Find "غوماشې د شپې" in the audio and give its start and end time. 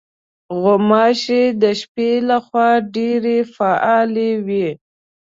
0.61-2.11